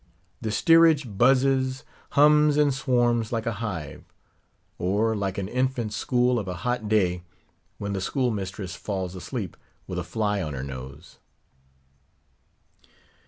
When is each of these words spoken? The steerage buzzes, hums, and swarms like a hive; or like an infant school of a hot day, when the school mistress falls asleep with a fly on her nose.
The 0.41 0.49
steerage 0.49 1.15
buzzes, 1.15 1.83
hums, 2.17 2.57
and 2.57 2.73
swarms 2.73 3.31
like 3.31 3.45
a 3.45 3.51
hive; 3.61 4.03
or 4.79 5.15
like 5.15 5.37
an 5.37 5.47
infant 5.47 5.93
school 5.93 6.39
of 6.39 6.47
a 6.47 6.55
hot 6.65 6.89
day, 6.89 7.21
when 7.77 7.93
the 7.93 8.01
school 8.01 8.31
mistress 8.31 8.73
falls 8.73 9.13
asleep 9.13 9.55
with 9.85 9.99
a 9.99 10.03
fly 10.03 10.41
on 10.41 10.55
her 10.55 10.63
nose. 10.63 11.19